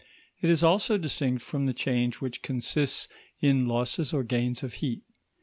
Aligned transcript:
It 0.41 0.49
is 0.49 0.63
also 0.63 0.97
distinct 0.97 1.43
from 1.43 1.67
the 1.67 1.75
change 1.75 2.21
which 2.21 2.41
consists 2.41 3.07
in 3.39 3.67
losses 3.67 4.13
or 4.13 4.23
gains 4.23 4.63
of 4.63 4.73
heat. 4.81 5.03